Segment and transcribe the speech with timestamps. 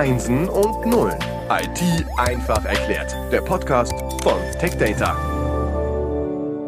[0.00, 1.18] Einsen und Nullen.
[1.50, 3.14] IT einfach erklärt.
[3.30, 3.92] Der Podcast
[4.22, 5.14] von TechData.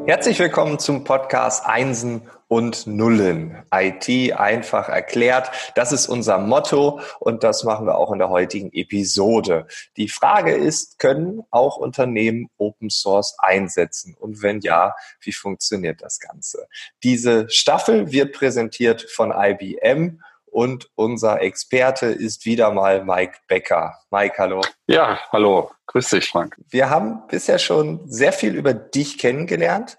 [0.06, 3.56] Herzlich willkommen zum Podcast Einsen und Nullen.
[3.72, 5.50] IT einfach erklärt.
[5.76, 9.66] Das ist unser Motto und das machen wir auch in der heutigen Episode.
[9.96, 14.14] Die Frage ist, können auch Unternehmen Open Source einsetzen?
[14.20, 16.68] Und wenn ja, wie funktioniert das Ganze?
[17.02, 20.20] Diese Staffel wird präsentiert von IBM
[20.52, 23.94] und unser Experte ist wieder mal Mike Becker.
[24.10, 24.60] Mike, hallo.
[24.86, 25.70] Ja, hallo.
[25.86, 26.56] Grüß dich, Frank.
[26.68, 29.96] Wir haben bisher schon sehr viel über dich kennengelernt,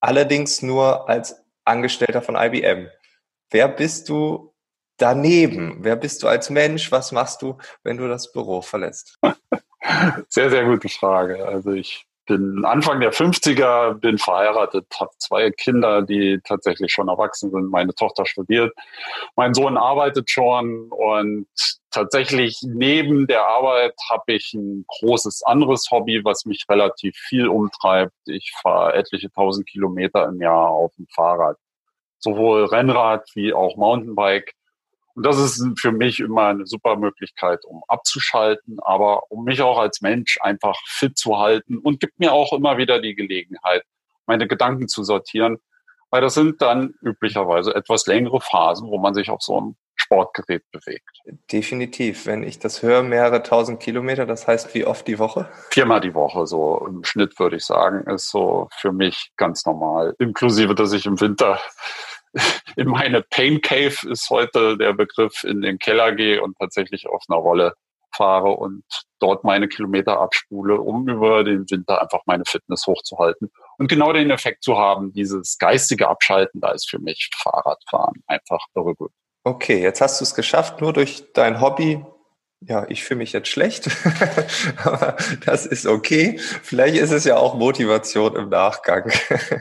[0.00, 2.88] allerdings nur als Angestellter von IBM.
[3.50, 4.52] Wer bist du
[4.96, 5.78] daneben?
[5.82, 6.90] Wer bist du als Mensch?
[6.90, 9.18] Was machst du, wenn du das Büro verlässt?
[10.28, 11.46] Sehr, sehr gute Frage.
[11.46, 17.50] Also ich bin Anfang der 50er, bin verheiratet, habe zwei Kinder, die tatsächlich schon erwachsen
[17.50, 17.70] sind.
[17.70, 18.74] Meine Tochter studiert,
[19.36, 21.46] mein Sohn arbeitet schon und
[21.90, 28.12] tatsächlich neben der Arbeit habe ich ein großes anderes Hobby, was mich relativ viel umtreibt.
[28.26, 31.56] Ich fahre etliche tausend Kilometer im Jahr auf dem Fahrrad,
[32.18, 34.52] sowohl Rennrad wie auch Mountainbike.
[35.16, 39.78] Und das ist für mich immer eine super Möglichkeit, um abzuschalten, aber um mich auch
[39.78, 43.82] als Mensch einfach fit zu halten und gibt mir auch immer wieder die Gelegenheit,
[44.26, 45.56] meine Gedanken zu sortieren,
[46.10, 50.70] weil das sind dann üblicherweise etwas längere Phasen, wo man sich auf so einem Sportgerät
[50.70, 51.22] bewegt.
[51.50, 52.26] Definitiv.
[52.26, 55.48] Wenn ich das höre, mehrere tausend Kilometer, das heißt wie oft die Woche?
[55.70, 60.14] Viermal die Woche, so im Schnitt würde ich sagen, ist so für mich ganz normal.
[60.18, 61.58] Inklusive, dass ich im Winter
[62.76, 67.22] in meine Pain Cave ist heute der Begriff, in den Keller gehe und tatsächlich auf
[67.28, 67.74] einer Rolle
[68.14, 68.84] fahre und
[69.20, 74.30] dort meine Kilometer abspule, um über den Winter einfach meine Fitness hochzuhalten und genau den
[74.30, 79.12] Effekt zu haben, dieses geistige Abschalten, da ist für mich Fahrradfahren einfach irre gut.
[79.44, 82.04] Okay, jetzt hast du es geschafft, nur durch dein Hobby
[82.68, 83.88] ja, ich fühle mich jetzt schlecht,
[84.84, 86.38] aber das ist okay.
[86.38, 89.10] Vielleicht ist es ja auch Motivation im Nachgang.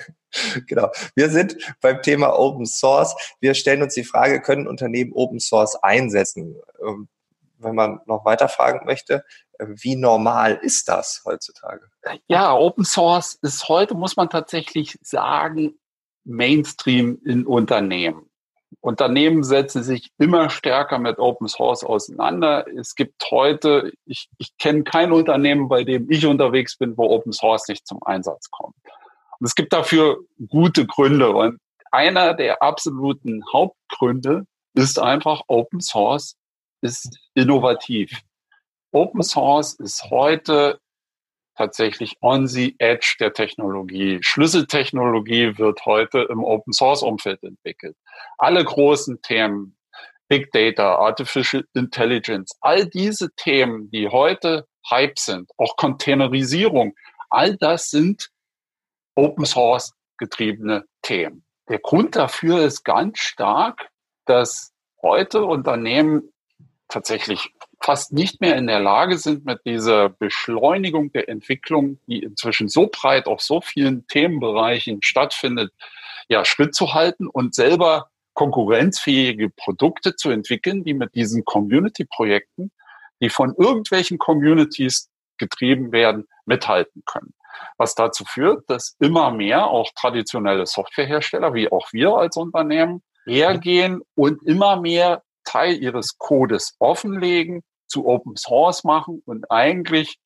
[0.68, 0.90] genau.
[1.14, 3.16] Wir sind beim Thema Open Source.
[3.40, 6.56] Wir stellen uns die Frage, können Unternehmen Open Source einsetzen?
[6.82, 7.08] Ähm,
[7.60, 9.24] wenn man noch weiter fragen möchte,
[9.60, 11.86] äh, wie normal ist das heutzutage?
[12.28, 15.76] Ja, Open Source ist heute, muss man tatsächlich sagen,
[16.24, 18.30] Mainstream in Unternehmen.
[18.81, 22.66] Unternehmen setzen sich immer stärker mit Open Source auseinander.
[22.78, 27.34] Es gibt heute, ich, ich kenne kein Unternehmen, bei dem ich unterwegs bin, wo Open
[27.34, 28.75] Source nicht zum Einsatz kommt.
[29.40, 31.31] Und es gibt dafür gute Gründe.
[31.31, 31.59] Und
[31.91, 36.35] einer der absoluten Hauptgründe ist einfach, Open Source
[36.81, 38.12] ist innovativ.
[38.91, 40.80] Open Source ist heute
[41.56, 44.20] tatsächlich on the edge der Technologie.
[44.22, 47.96] Schlüsseltechnologie wird heute im Open Source Umfeld entwickelt.
[48.38, 49.78] Alle großen Themen,
[50.28, 56.94] Big Data, Artificial Intelligence, all diese Themen, die heute Hype sind, auch Containerisierung,
[57.30, 58.30] all das sind
[59.16, 61.46] Open Source getriebene Themen.
[61.70, 63.90] Der Grund dafür ist ganz stark,
[64.26, 66.34] dass heute Unternehmen
[66.88, 67.52] tatsächlich
[67.85, 72.90] fast nicht mehr in der Lage sind, mit dieser Beschleunigung der Entwicklung, die inzwischen so
[72.91, 75.72] breit auf so vielen Themenbereichen stattfindet,
[76.28, 82.72] ja, Schritt zu halten und selber konkurrenzfähige Produkte zu entwickeln, die mit diesen Community-Projekten,
[83.22, 87.35] die von irgendwelchen Communities getrieben werden, mithalten können.
[87.78, 94.02] Was dazu führt, dass immer mehr auch traditionelle Softwarehersteller, wie auch wir als Unternehmen, hergehen
[94.16, 97.62] und immer mehr Teil ihres Codes offenlegen,
[97.96, 100.20] zu Open Source machen und eigentlich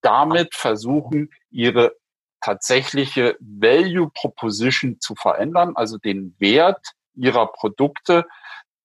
[0.00, 1.92] damit versuchen, ihre
[2.40, 6.82] tatsächliche Value Proposition zu verändern, also den Wert
[7.14, 8.24] ihrer Produkte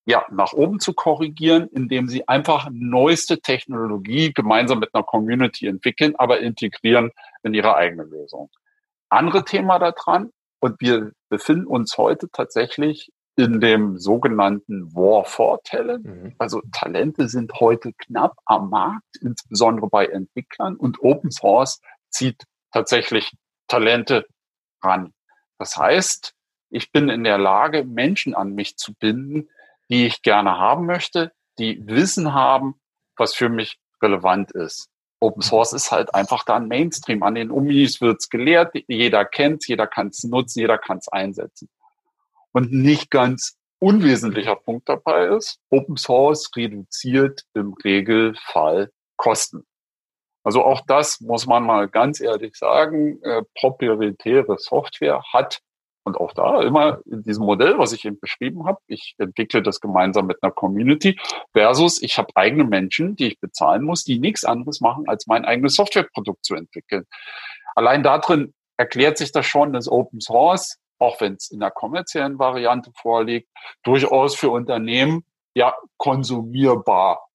[0.06, 6.14] ja, nach oben zu korrigieren, indem sie einfach neueste Technologie gemeinsam mit einer Community entwickeln,
[6.18, 7.12] aber integrieren
[7.44, 8.50] in ihre eigene Lösung.
[9.10, 16.06] Andere Thema daran, und wir befinden uns heute tatsächlich in dem sogenannten War for Talent.
[16.06, 16.36] Mhm.
[16.38, 23.34] Also Talente sind heute knapp am Markt, insbesondere bei Entwicklern und Open Source zieht tatsächlich
[23.68, 24.26] Talente
[24.82, 25.14] ran.
[25.58, 26.34] Das heißt,
[26.70, 29.50] ich bin in der Lage, Menschen an mich zu binden,
[29.90, 32.76] die ich gerne haben möchte, die Wissen haben,
[33.18, 34.90] was für mich relevant ist.
[35.20, 37.24] Open Source ist halt einfach da ein Mainstream.
[37.24, 41.70] An den Unis wird's gelehrt, jeder kennt's, jeder kann's nutzen, jeder kann's einsetzen.
[42.56, 49.66] Und nicht ganz unwesentlicher Punkt dabei ist, Open Source reduziert im Regelfall Kosten.
[50.46, 55.60] Also auch das muss man mal ganz ehrlich sagen, äh, proprietäre Software hat
[56.08, 59.82] Und auch da immer in diesem Modell, was ich eben beschrieben habe, ich entwickle das
[59.82, 61.20] gemeinsam mit einer Community
[61.52, 65.46] versus ich habe eigene Menschen, die ich bezahlen muss, die nichts anderes machen, als mein
[65.46, 67.06] eigenes Softwareprodukt zu entwickeln.
[67.76, 72.40] Allein darin erklärt sich das schon, dass Open Source, auch wenn es in der kommerziellen
[72.40, 73.50] Variante vorliegt,
[73.84, 77.28] durchaus für Unternehmen ja konsumierbar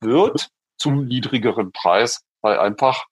[0.00, 3.06] wird zum niedrigeren Preis, weil einfach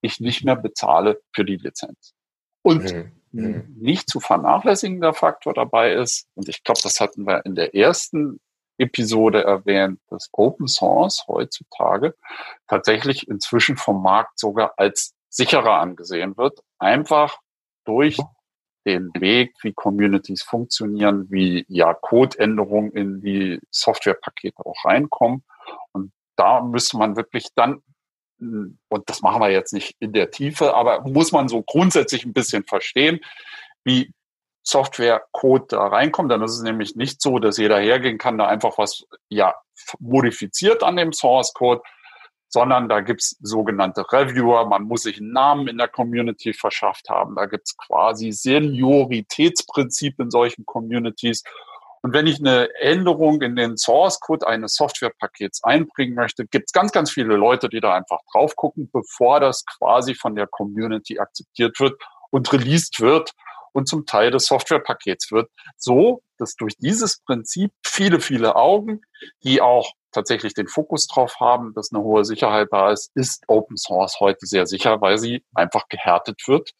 [0.00, 2.14] ich nicht mehr bezahle für die Lizenz.
[2.62, 3.12] Und mhm.
[3.32, 3.76] mhm.
[3.78, 8.40] nicht zu vernachlässigender Faktor dabei ist, und ich glaube, das hatten wir in der ersten
[8.78, 12.14] Episode erwähnt, dass Open Source heutzutage
[12.66, 17.38] tatsächlich inzwischen vom Markt sogar als sicherer angesehen wird, einfach
[17.84, 18.18] durch
[18.86, 25.44] den Weg, wie Communities funktionieren, wie ja Codeänderungen in die Softwarepakete auch reinkommen.
[25.92, 27.82] Und da müsste man wirklich dann
[28.40, 32.32] und das machen wir jetzt nicht in der Tiefe, aber muss man so grundsätzlich ein
[32.32, 33.20] bisschen verstehen,
[33.84, 34.12] wie
[34.64, 36.30] Software-Code da reinkommt.
[36.30, 39.54] Dann ist es nämlich nicht so, dass jeder hergehen kann, da einfach was ja
[39.98, 41.82] modifiziert an dem Source-Code,
[42.54, 44.64] sondern da gibt's sogenannte Reviewer.
[44.66, 47.34] Man muss sich einen Namen in der Community verschafft haben.
[47.34, 51.42] Da gibt's quasi Senioritätsprinzip in solchen Communities.
[52.02, 56.72] Und wenn ich eine Änderung in den Source Code eines Softwarepakets einbringen möchte, gibt es
[56.72, 61.18] ganz, ganz viele Leute, die da einfach drauf gucken, bevor das quasi von der Community
[61.18, 62.00] akzeptiert wird
[62.30, 63.32] und released wird
[63.72, 65.50] und zum Teil des Softwarepakets wird.
[65.76, 69.00] So, dass durch dieses Prinzip viele, viele Augen,
[69.42, 73.76] die auch tatsächlich den Fokus drauf haben, dass eine hohe Sicherheit da ist, ist Open
[73.76, 76.70] Source heute sehr sicher, weil sie einfach gehärtet wird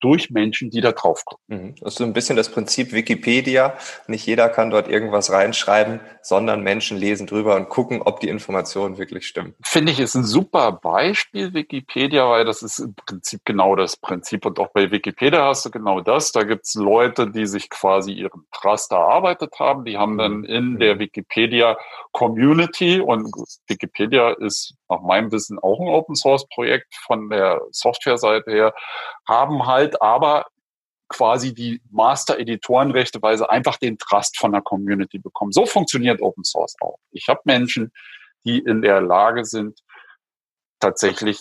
[0.00, 1.44] durch Menschen, die da drauf gucken.
[1.48, 1.74] Mhm.
[1.80, 3.76] Das ist so ein bisschen das Prinzip Wikipedia.
[4.06, 8.98] Nicht jeder kann dort irgendwas reinschreiben, sondern Menschen lesen drüber und gucken, ob die Informationen
[8.98, 9.54] wirklich stimmen.
[9.62, 14.44] Finde ich, ist ein super Beispiel Wikipedia, weil das ist im Prinzip genau das Prinzip.
[14.44, 16.32] Und auch bei Wikipedia hast du genau das.
[16.32, 19.84] Da gibt es Leute, die sich quasi ihren Trust erarbeitet haben.
[19.84, 20.44] Die haben dann mhm.
[20.44, 20.78] in mhm.
[20.78, 21.78] der Wikipedia
[22.12, 23.28] Community und
[23.66, 28.74] Wikipedia ist nach meinem Wissen auch ein Open Source Projekt von der Software-Seite her,
[29.28, 30.46] haben halt aber
[31.08, 35.52] quasi die Master-Editorenrechte, weil sie einfach den Trust von der Community bekommen.
[35.52, 36.98] So funktioniert Open Source auch.
[37.10, 37.92] Ich habe Menschen,
[38.44, 39.80] die in der Lage sind,
[40.80, 41.40] tatsächlich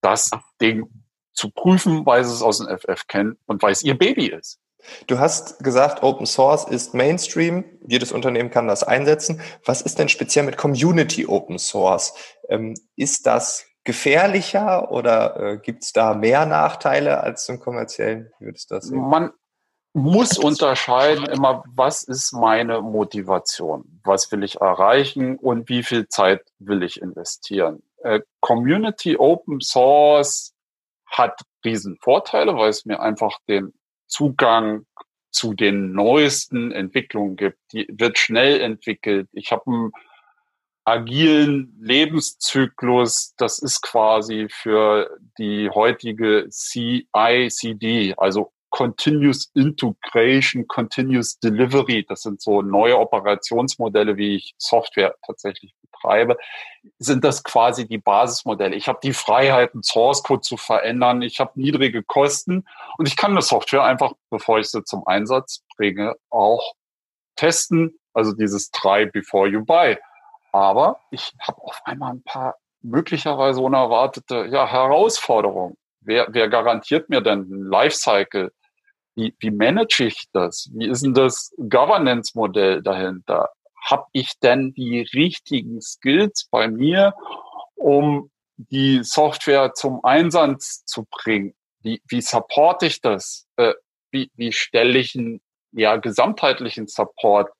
[0.00, 0.30] das
[0.60, 0.88] Ding
[1.32, 4.60] zu prüfen, weil sie es aus dem FF kennen und weil es ihr Baby ist.
[5.06, 7.64] Du hast gesagt, Open Source ist Mainstream.
[7.86, 9.40] Jedes Unternehmen kann das einsetzen.
[9.64, 12.14] Was ist denn speziell mit Community Open Source?
[12.48, 18.30] Ähm, ist das gefährlicher oder äh, gibt es da mehr Nachteile als zum kommerziellen?
[18.38, 18.98] Wie würdest du das sehen?
[18.98, 19.30] Man
[19.92, 24.00] muss unterscheiden immer, was ist meine Motivation?
[24.02, 27.82] Was will ich erreichen und wie viel Zeit will ich investieren?
[28.02, 30.52] Äh, Community Open Source
[31.06, 33.72] hat Riesenvorteile, weil es mir einfach den
[34.08, 34.84] Zugang
[35.30, 37.58] zu den neuesten Entwicklungen gibt.
[37.72, 39.28] Die wird schnell entwickelt.
[39.32, 39.92] Ich habe einen
[40.84, 43.34] agilen Lebenszyklus.
[43.36, 52.04] Das ist quasi für die heutige CI/CD, also Continuous Integration, Continuous Delivery.
[52.08, 56.36] Das sind so neue Operationsmodelle, wie ich Software tatsächlich betreibe.
[56.98, 58.74] Sind das quasi die Basismodelle?
[58.74, 61.22] Ich habe die Freiheiten, Source Code zu verändern.
[61.22, 62.66] Ich habe niedrige Kosten
[62.98, 66.74] und ich kann eine Software einfach, bevor ich sie zum Einsatz bringe, auch
[67.36, 67.96] testen.
[68.12, 69.96] Also dieses Try before you buy.
[70.54, 75.76] Aber ich habe auf einmal ein paar möglicherweise unerwartete ja, Herausforderungen.
[76.00, 78.52] Wer, wer garantiert mir denn ein Lifecycle?
[79.16, 80.70] Wie, wie manage ich das?
[80.72, 83.50] Wie ist denn das Governance-Modell dahinter?
[83.84, 87.14] Hab ich denn die richtigen Skills bei mir,
[87.74, 91.56] um die Software zum Einsatz zu bringen?
[91.80, 93.48] Wie, wie supporte ich das?
[93.56, 93.74] Äh,
[94.12, 95.40] wie, wie stelle ich einen
[95.72, 97.50] ja, gesamtheitlichen Support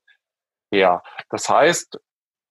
[0.71, 1.03] her?
[1.29, 1.99] Das heißt,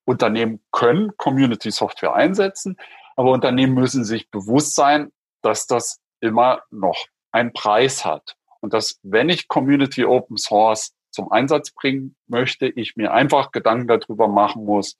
[0.05, 2.77] Unternehmen können Community Software einsetzen,
[3.15, 8.35] aber Unternehmen müssen sich bewusst sein, dass das immer noch einen Preis hat.
[8.61, 13.87] Und dass, wenn ich Community Open Source zum Einsatz bringen möchte, ich mir einfach Gedanken
[13.87, 14.97] darüber machen muss,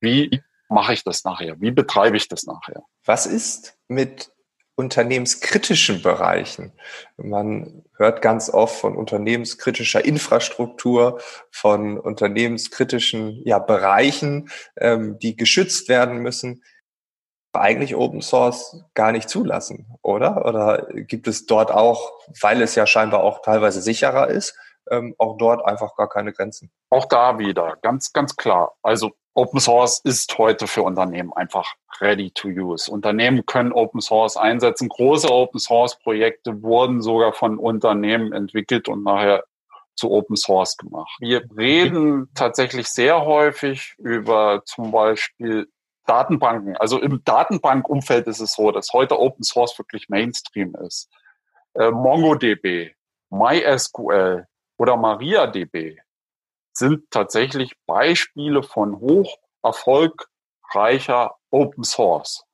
[0.00, 1.60] wie mache ich das nachher?
[1.60, 2.84] Wie betreibe ich das nachher?
[3.04, 4.30] Was ist mit
[4.78, 6.72] unternehmenskritischen Bereichen?
[7.16, 11.20] Man hört ganz oft von unternehmenskritischer Infrastruktur,
[11.50, 16.62] von unternehmenskritischen ja, Bereichen, ähm, die geschützt werden müssen
[17.52, 20.44] eigentlich Open Source gar nicht zulassen, oder?
[20.46, 24.54] Oder gibt es dort auch, weil es ja scheinbar auch teilweise sicherer ist,
[24.90, 26.70] ähm, auch dort einfach gar keine Grenzen.
[26.90, 28.74] Auch da wieder, ganz, ganz klar.
[28.82, 32.90] Also Open Source ist heute für Unternehmen einfach ready to use.
[32.90, 34.88] Unternehmen können Open Source einsetzen.
[34.88, 39.44] Große Open Source Projekte wurden sogar von Unternehmen entwickelt und nachher
[39.94, 41.16] zu Open Source gemacht.
[41.20, 45.68] Wir reden tatsächlich sehr häufig über zum Beispiel
[46.06, 46.76] Datenbanken.
[46.76, 51.08] Also im Datenbankumfeld ist es so, dass heute Open Source wirklich Mainstream ist.
[51.74, 52.92] Äh, MongoDB,
[53.30, 54.46] MySQL
[54.78, 55.98] oder MariaDB
[56.72, 62.44] sind tatsächlich Beispiele von hoch erfolgreicher Open Source.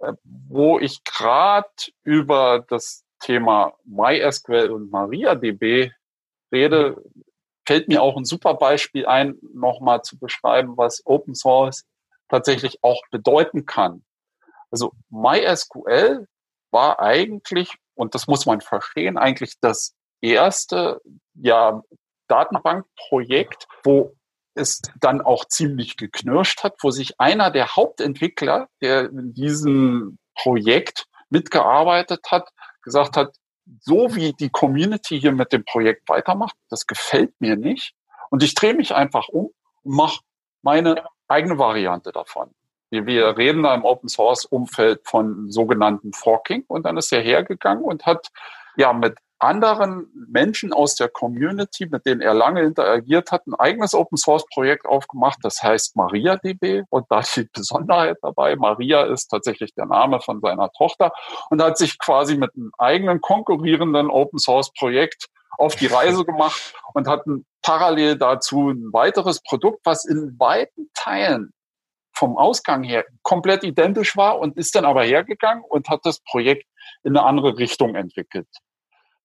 [0.00, 1.68] Äh, wo ich gerade
[2.02, 5.92] über das Thema MySQL und MariaDB
[6.52, 7.02] rede,
[7.66, 11.84] fällt mir auch ein super Beispiel ein, nochmal zu beschreiben, was Open Source
[12.28, 14.04] tatsächlich auch bedeuten kann.
[14.70, 16.26] Also MySQL
[16.70, 19.94] war eigentlich, und das muss man verstehen, eigentlich das
[20.30, 21.00] erste
[21.34, 21.82] ja,
[22.28, 24.14] Datenbankprojekt, wo
[24.54, 31.06] es dann auch ziemlich geknirscht hat, wo sich einer der Hauptentwickler, der in diesem Projekt
[31.28, 32.50] mitgearbeitet hat,
[32.82, 33.34] gesagt hat,
[33.80, 37.94] so wie die Community hier mit dem Projekt weitermacht, das gefällt mir nicht.
[38.30, 39.50] Und ich drehe mich einfach um
[39.82, 40.20] und mache
[40.62, 42.50] meine eigene Variante davon.
[42.90, 47.82] Wir, reden da im Open Source Umfeld von sogenannten Forking und dann ist er hergegangen
[47.82, 48.28] und hat
[48.76, 53.94] ja mit anderen Menschen aus der Community, mit denen er lange interagiert hat, ein eigenes
[53.94, 55.38] Open Source Projekt aufgemacht.
[55.42, 56.82] Das heißt MariaDB.
[56.90, 58.56] Und da die Besonderheit dabei.
[58.56, 61.12] Maria ist tatsächlich der Name von seiner Tochter
[61.50, 65.26] und hat sich quasi mit einem eigenen konkurrierenden Open Source Projekt
[65.58, 67.22] auf die Reise gemacht und hat
[67.62, 71.52] parallel dazu ein weiteres Produkt, was in weiten Teilen
[72.12, 76.64] vom Ausgang her komplett identisch war und ist dann aber hergegangen und hat das Projekt
[77.02, 78.48] in eine andere Richtung entwickelt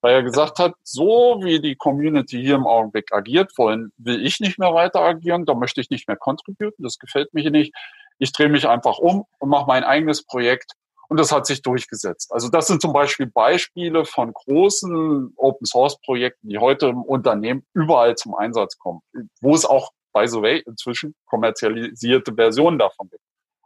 [0.02, 4.40] weil er gesagt hat, so wie die Community hier im Augenblick agiert, wollen, will ich
[4.40, 7.74] nicht mehr weiter agieren, da möchte ich nicht mehr contributen, das gefällt mir nicht.
[8.18, 10.74] Ich drehe mich einfach um und mache mein eigenes Projekt
[11.10, 12.32] und das hat sich durchgesetzt.
[12.32, 17.66] Also das sind zum Beispiel Beispiele von großen Open Source Projekten, die heute im Unternehmen
[17.74, 19.02] überall zum Einsatz kommen,
[19.42, 23.24] wo es auch, by the way, inzwischen kommerzialisierte Versionen davon gibt.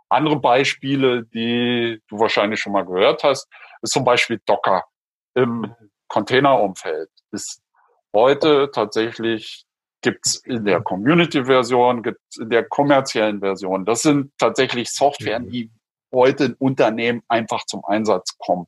[0.10, 3.48] Andere Beispiele, die du wahrscheinlich schon mal gehört hast,
[3.82, 4.86] ist zum Beispiel Docker.
[5.36, 5.74] Im
[6.14, 7.64] Containerumfeld ist
[8.16, 9.66] heute tatsächlich
[10.04, 13.84] gibt's in der Community-Version, gibt's in der kommerziellen Version.
[13.84, 15.50] Das sind tatsächlich Software, mhm.
[15.50, 15.72] die
[16.14, 18.68] heute in Unternehmen einfach zum Einsatz kommen.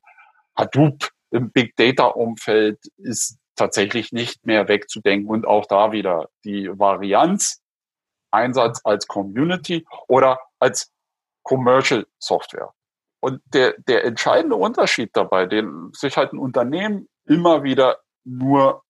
[0.58, 7.62] Hadoop im Big Data-Umfeld ist tatsächlich nicht mehr wegzudenken und auch da wieder die Varianz,
[8.32, 10.90] Einsatz als Community oder als
[11.44, 12.72] Commercial Software.
[13.20, 18.82] Und der, der entscheidende Unterschied dabei, den sich halt ein Unternehmen immer wieder nur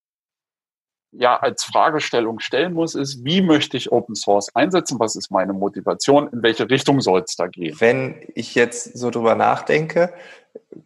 [1.13, 4.99] ja als Fragestellung stellen muss, ist, wie möchte ich Open Source einsetzen?
[4.99, 6.29] Was ist meine Motivation?
[6.29, 7.77] In welche Richtung soll es da gehen?
[7.79, 10.13] Wenn ich jetzt so drüber nachdenke,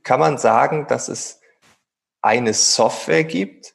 [0.02, 1.40] kann man sagen, dass es
[2.23, 3.75] eine Software gibt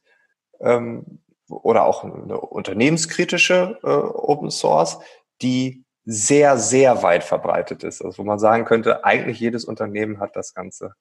[0.60, 5.00] ähm, oder auch eine unternehmenskritische äh, Open Source,
[5.42, 8.04] die sehr, sehr weit verbreitet ist.
[8.04, 10.94] Also wo man sagen könnte, eigentlich jedes Unternehmen hat das Ganze.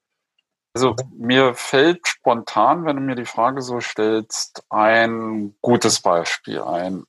[0.75, 7.05] Also mir fällt spontan, wenn du mir die Frage so stellst, ein gutes Beispiel ein.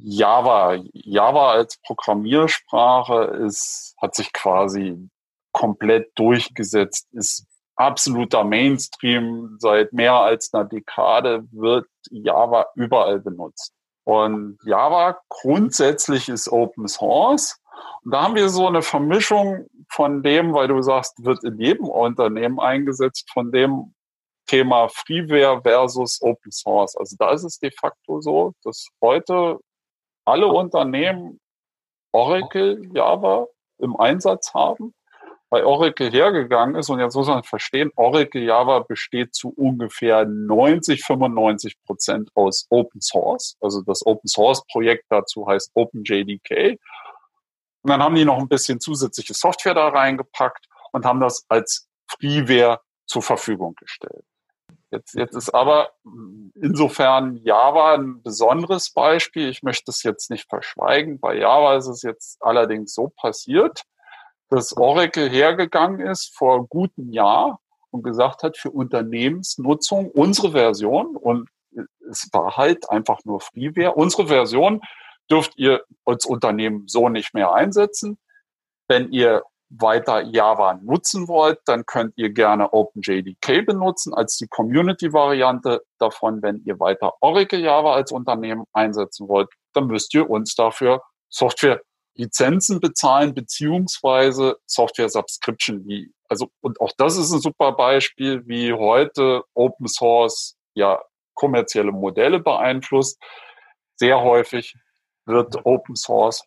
[0.00, 0.76] Java.
[0.92, 5.10] Java als Programmiersprache ist, hat sich quasi
[5.50, 7.44] komplett durchgesetzt, ist
[7.74, 9.56] absoluter Mainstream.
[9.58, 13.72] Seit mehr als einer Dekade wird Java überall benutzt.
[14.04, 17.60] Und Java grundsätzlich ist Open Source.
[18.04, 21.86] Und da haben wir so eine Vermischung von dem, weil du sagst, wird in jedem
[21.86, 23.94] Unternehmen eingesetzt, von dem
[24.46, 26.96] Thema Freeware versus Open Source.
[26.96, 29.58] Also da ist es de facto so, dass heute
[30.24, 31.38] alle Unternehmen
[32.12, 33.46] Oracle Java
[33.78, 34.94] im Einsatz haben,
[35.50, 41.04] weil Oracle hergegangen ist und jetzt muss man verstehen, Oracle Java besteht zu ungefähr 90,
[41.04, 43.56] 95 Prozent aus Open Source.
[43.60, 46.78] Also das Open Source Projekt dazu heißt OpenJDK
[47.82, 51.88] und dann haben die noch ein bisschen zusätzliche Software da reingepackt und haben das als
[52.10, 54.24] Freeware zur Verfügung gestellt.
[54.90, 55.90] Jetzt, jetzt ist aber
[56.54, 59.50] insofern Java ein besonderes Beispiel.
[59.50, 61.20] Ich möchte es jetzt nicht verschweigen.
[61.20, 63.82] Bei Java ist es jetzt allerdings so passiert,
[64.48, 71.50] dass Oracle hergegangen ist vor gutem Jahr und gesagt hat, für Unternehmensnutzung unsere Version und
[72.10, 73.92] es war halt einfach nur Freeware.
[73.92, 74.80] Unsere Version
[75.30, 78.18] dürft ihr als Unternehmen so nicht mehr einsetzen.
[78.88, 85.82] Wenn ihr weiter Java nutzen wollt, dann könnt ihr gerne OpenJDK benutzen als die Community-Variante
[85.98, 86.42] davon.
[86.42, 92.80] Wenn ihr weiter Oracle Java als Unternehmen einsetzen wollt, dann müsst ihr uns dafür Software-Lizenzen
[92.80, 95.86] bezahlen, beziehungsweise Software-Subscription.
[96.28, 101.02] Also, und auch das ist ein super Beispiel, wie heute Open Source ja
[101.34, 103.22] kommerzielle Modelle beeinflusst.
[103.96, 104.74] Sehr häufig
[105.28, 106.44] wird Open Source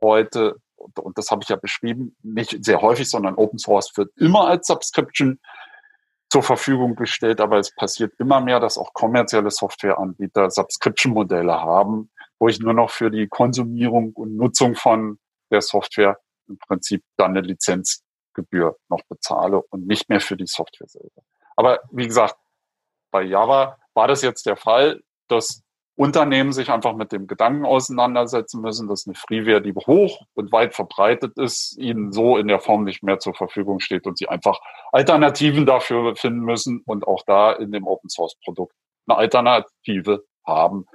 [0.00, 4.46] heute und das habe ich ja beschrieben, nicht sehr häufig, sondern Open Source wird immer
[4.48, 5.40] als Subscription
[6.30, 12.48] zur Verfügung gestellt, aber es passiert immer mehr, dass auch kommerzielle Softwareanbieter Subscription-Modelle haben, wo
[12.48, 15.18] ich nur noch für die Konsumierung und Nutzung von
[15.50, 20.88] der Software im Prinzip dann eine Lizenzgebühr noch bezahle und nicht mehr für die Software
[20.88, 21.22] selber.
[21.56, 22.36] Aber wie gesagt,
[23.12, 25.62] bei Java war das jetzt der Fall, dass
[25.96, 30.74] Unternehmen sich einfach mit dem Gedanken auseinandersetzen müssen, dass eine Freeware, die hoch und weit
[30.74, 34.58] verbreitet ist, ihnen so in der Form nicht mehr zur Verfügung steht und sie einfach
[34.90, 38.74] Alternativen dafür finden müssen und auch da in dem Open Source Produkt
[39.06, 40.86] eine Alternative haben,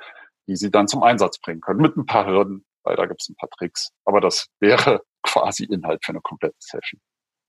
[0.48, 1.82] die sie dann zum Einsatz bringen können.
[1.82, 3.92] Mit ein paar Hürden, weil da gibt es ein paar Tricks.
[4.04, 7.00] Aber das wäre quasi Inhalt für eine komplette Session.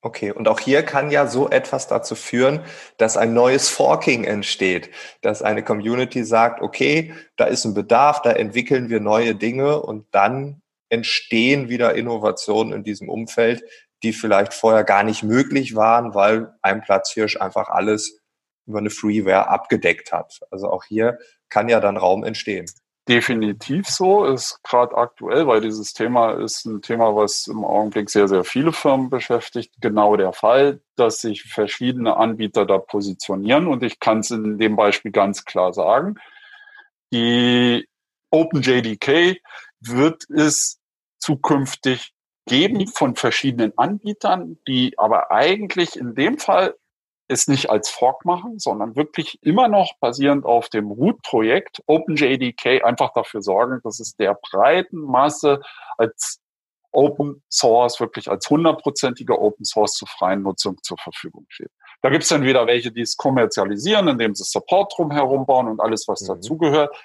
[0.02, 2.64] Okay, und auch hier kann ja so etwas dazu führen,
[2.97, 4.90] dass ein neues Forking entsteht,
[5.21, 10.07] dass eine Community sagt, okay, da ist ein Bedarf, da entwickeln wir neue Dinge und
[10.12, 13.62] dann entstehen wieder Innovationen in diesem Umfeld,
[14.02, 18.21] die vielleicht vorher gar nicht möglich waren, weil ein Platzhirsch einfach alles
[18.66, 20.40] über eine Freeware abgedeckt hat.
[20.50, 21.19] Also auch hier
[21.50, 22.66] kann ja dann Raum entstehen
[23.11, 28.29] definitiv so, ist gerade aktuell, weil dieses Thema ist ein Thema, was im Augenblick sehr,
[28.29, 33.67] sehr viele Firmen beschäftigt, genau der Fall, dass sich verschiedene Anbieter da positionieren.
[33.67, 36.21] Und ich kann es in dem Beispiel ganz klar sagen.
[37.12, 37.88] Die
[38.31, 39.40] OpenJDK
[39.81, 40.79] wird es
[41.19, 42.14] zukünftig
[42.47, 46.76] geben von verschiedenen Anbietern, die aber eigentlich in dem Fall
[47.30, 53.12] es nicht als Fork machen, sondern wirklich immer noch basierend auf dem Root-Projekt OpenJDK einfach
[53.12, 55.60] dafür sorgen, dass es der breiten Masse
[55.96, 56.40] als
[56.92, 61.70] Open Source, wirklich als hundertprozentiger Open Source zur freien Nutzung zur Verfügung steht.
[62.02, 65.80] Da gibt es dann wieder welche, die es kommerzialisieren, indem sie Support drumherum bauen und
[65.80, 66.34] alles, was mhm.
[66.34, 66.96] dazugehört.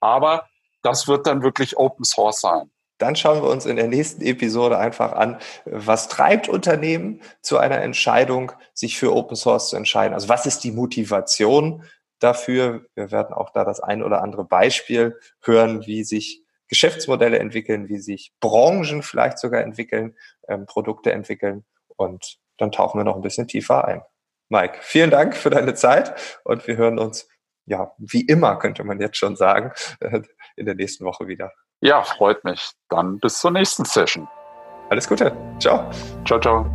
[0.00, 0.48] Aber
[0.82, 2.70] das wird dann wirklich Open Source sein.
[2.98, 7.80] Dann schauen wir uns in der nächsten Episode einfach an, was treibt Unternehmen zu einer
[7.80, 10.14] Entscheidung, sich für Open Source zu entscheiden.
[10.14, 11.84] Also was ist die Motivation
[12.18, 12.86] dafür?
[12.94, 17.98] Wir werden auch da das ein oder andere Beispiel hören, wie sich Geschäftsmodelle entwickeln, wie
[17.98, 20.16] sich Branchen vielleicht sogar entwickeln,
[20.48, 21.64] ähm, Produkte entwickeln.
[21.96, 24.02] Und dann tauchen wir noch ein bisschen tiefer ein.
[24.50, 27.28] Mike, vielen Dank für deine Zeit und wir hören uns,
[27.66, 29.72] ja, wie immer könnte man jetzt schon sagen,
[30.56, 31.52] in der nächsten Woche wieder.
[31.80, 32.70] Ja, freut mich.
[32.88, 34.26] Dann bis zur nächsten Session.
[34.90, 35.36] Alles Gute.
[35.58, 35.88] Ciao.
[36.24, 36.66] Ciao, ciao.